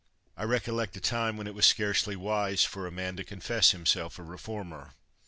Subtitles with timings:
[0.35, 4.17] I recollect a time when it was scarcely wise for a man to confess himself
[4.17, 4.95] a reformer.